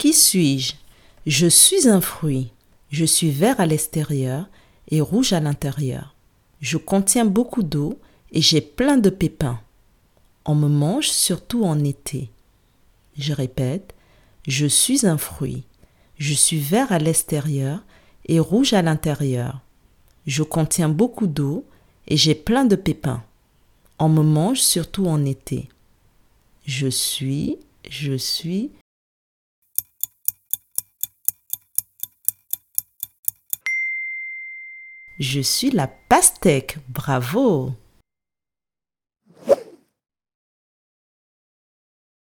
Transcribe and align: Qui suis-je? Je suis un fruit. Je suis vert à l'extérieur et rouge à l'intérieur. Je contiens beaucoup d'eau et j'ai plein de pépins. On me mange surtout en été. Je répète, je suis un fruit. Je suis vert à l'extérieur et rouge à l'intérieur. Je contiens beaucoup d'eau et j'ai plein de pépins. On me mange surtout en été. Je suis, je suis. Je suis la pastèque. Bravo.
Qui 0.00 0.14
suis-je? 0.14 0.76
Je 1.26 1.46
suis 1.46 1.86
un 1.86 2.00
fruit. 2.00 2.52
Je 2.90 3.04
suis 3.04 3.30
vert 3.30 3.60
à 3.60 3.66
l'extérieur 3.66 4.48
et 4.88 5.02
rouge 5.02 5.34
à 5.34 5.40
l'intérieur. 5.40 6.14
Je 6.62 6.78
contiens 6.78 7.26
beaucoup 7.26 7.62
d'eau 7.62 7.98
et 8.32 8.40
j'ai 8.40 8.62
plein 8.62 8.96
de 8.96 9.10
pépins. 9.10 9.60
On 10.46 10.54
me 10.54 10.68
mange 10.68 11.10
surtout 11.10 11.64
en 11.64 11.84
été. 11.84 12.30
Je 13.18 13.34
répète, 13.34 13.92
je 14.48 14.64
suis 14.64 15.04
un 15.06 15.18
fruit. 15.18 15.64
Je 16.16 16.32
suis 16.32 16.60
vert 16.60 16.90
à 16.92 16.98
l'extérieur 16.98 17.84
et 18.24 18.40
rouge 18.40 18.72
à 18.72 18.80
l'intérieur. 18.80 19.60
Je 20.26 20.42
contiens 20.42 20.88
beaucoup 20.88 21.26
d'eau 21.26 21.66
et 22.08 22.16
j'ai 22.16 22.34
plein 22.34 22.64
de 22.64 22.76
pépins. 22.76 23.22
On 23.98 24.08
me 24.08 24.22
mange 24.22 24.60
surtout 24.60 25.04
en 25.08 25.26
été. 25.26 25.68
Je 26.64 26.88
suis, 26.88 27.58
je 27.90 28.14
suis. 28.14 28.70
Je 35.18 35.40
suis 35.40 35.70
la 35.70 35.86
pastèque. 35.86 36.78
Bravo. 36.88 37.72